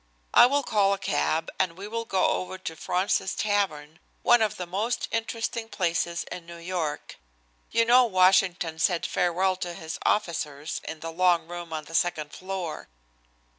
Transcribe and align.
I 0.33 0.47
will 0.47 0.63
call 0.63 0.93
a 0.93 0.97
cab 0.97 1.51
and 1.59 1.77
we 1.77 1.87
will 1.87 2.05
go 2.05 2.25
over 2.25 2.57
to 2.57 2.75
Fraunces's 2.75 3.35
Tavern, 3.35 3.99
one 4.23 4.41
of 4.41 4.57
the 4.57 4.65
most 4.65 5.07
interesting 5.11 5.69
places 5.69 6.23
in 6.31 6.47
New 6.47 6.57
York. 6.57 7.17
You 7.69 7.85
know 7.85 8.05
Washington 8.05 8.79
said 8.79 9.05
farewell 9.05 9.55
to 9.57 9.75
his 9.75 9.99
officers 10.01 10.81
in 10.85 11.01
the 11.01 11.11
long 11.11 11.47
room 11.47 11.71
on 11.71 11.85
the 11.85 11.93
second 11.93 12.33
floor." 12.33 12.89